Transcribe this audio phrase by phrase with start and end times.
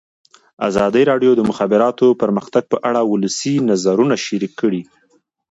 [0.69, 4.81] ازادي راډیو د د مخابراتو پرمختګ په اړه د ولسي جرګې نظرونه شریک کړي.